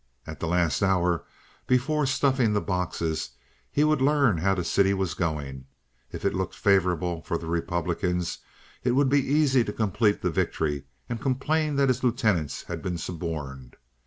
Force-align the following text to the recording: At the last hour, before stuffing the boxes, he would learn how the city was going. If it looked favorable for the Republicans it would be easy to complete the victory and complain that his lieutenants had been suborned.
At 0.25 0.39
the 0.39 0.47
last 0.47 0.81
hour, 0.81 1.25
before 1.67 2.07
stuffing 2.07 2.53
the 2.53 2.59
boxes, 2.59 3.35
he 3.69 3.83
would 3.83 4.01
learn 4.01 4.39
how 4.39 4.55
the 4.55 4.63
city 4.63 4.95
was 4.95 5.13
going. 5.13 5.67
If 6.11 6.25
it 6.25 6.33
looked 6.33 6.55
favorable 6.55 7.21
for 7.21 7.37
the 7.37 7.45
Republicans 7.45 8.39
it 8.83 8.93
would 8.93 9.09
be 9.09 9.21
easy 9.23 9.63
to 9.63 9.71
complete 9.71 10.23
the 10.23 10.31
victory 10.31 10.85
and 11.07 11.21
complain 11.21 11.75
that 11.75 11.89
his 11.89 12.03
lieutenants 12.03 12.63
had 12.63 12.81
been 12.81 12.97
suborned. 12.97 13.75